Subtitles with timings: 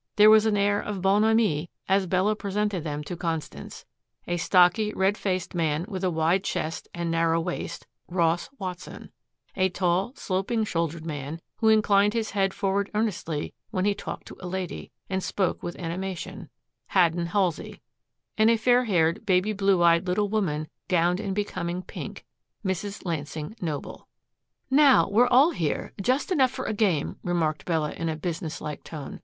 [0.15, 3.85] There was an air of bonhomie as Bella presented them to Constance
[4.25, 9.11] a stocky, red faced man with a wide chest and narrow waist, Ross Watson;
[9.55, 14.37] a tall, sloping shouldered man who inclined his head forward earnestly when he talked to
[14.39, 16.49] a lady and spoke with animation,
[16.87, 17.79] Haddon Halsey;
[18.39, 22.25] and a fair haired, baby blue eyed little woman gowned in becoming pink,
[22.65, 23.05] Mrs.
[23.05, 24.07] Lansing Noble.
[24.67, 28.83] "Now we're all here just enough for a game," remarked Bella in a business like
[28.83, 29.19] tone.